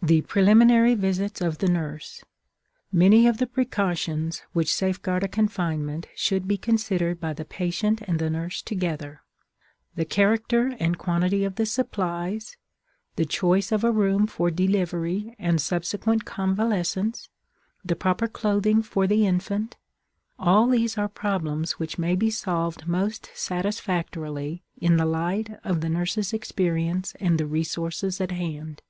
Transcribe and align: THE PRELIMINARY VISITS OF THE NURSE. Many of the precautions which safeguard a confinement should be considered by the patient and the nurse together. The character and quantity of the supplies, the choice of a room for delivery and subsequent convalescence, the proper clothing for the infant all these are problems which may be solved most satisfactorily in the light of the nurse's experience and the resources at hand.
THE 0.00 0.20
PRELIMINARY 0.20 0.94
VISITS 0.94 1.40
OF 1.40 1.58
THE 1.58 1.66
NURSE. 1.66 2.22
Many 2.92 3.26
of 3.26 3.38
the 3.38 3.46
precautions 3.48 4.42
which 4.52 4.72
safeguard 4.72 5.24
a 5.24 5.26
confinement 5.26 6.06
should 6.14 6.46
be 6.46 6.56
considered 6.56 7.18
by 7.18 7.32
the 7.32 7.44
patient 7.44 8.00
and 8.02 8.20
the 8.20 8.30
nurse 8.30 8.62
together. 8.62 9.20
The 9.96 10.04
character 10.04 10.76
and 10.78 10.96
quantity 10.96 11.42
of 11.42 11.56
the 11.56 11.66
supplies, 11.66 12.56
the 13.16 13.24
choice 13.24 13.72
of 13.72 13.82
a 13.82 13.90
room 13.90 14.28
for 14.28 14.52
delivery 14.52 15.34
and 15.40 15.60
subsequent 15.60 16.24
convalescence, 16.24 17.28
the 17.84 17.96
proper 17.96 18.28
clothing 18.28 18.80
for 18.80 19.08
the 19.08 19.26
infant 19.26 19.76
all 20.38 20.68
these 20.68 20.96
are 20.96 21.08
problems 21.08 21.80
which 21.80 21.98
may 21.98 22.14
be 22.14 22.30
solved 22.30 22.86
most 22.86 23.28
satisfactorily 23.34 24.62
in 24.76 24.98
the 24.98 25.04
light 25.04 25.58
of 25.64 25.80
the 25.80 25.88
nurse's 25.88 26.32
experience 26.32 27.16
and 27.18 27.38
the 27.40 27.46
resources 27.46 28.20
at 28.20 28.30
hand. 28.30 28.82